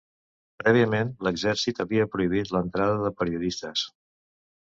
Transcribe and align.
Prèviament 0.61 1.09
l'exèrcit 1.27 1.81
havia 1.83 2.07
prohibit 2.15 2.53
l'entrada 2.55 2.97
de 3.05 3.13
periodistes. 3.21 3.87